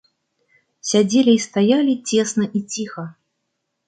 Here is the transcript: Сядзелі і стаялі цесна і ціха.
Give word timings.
Сядзелі 0.91 1.31
і 1.39 1.41
стаялі 1.47 1.93
цесна 2.13 2.47
і 2.61 2.63
ціха. 2.77 3.05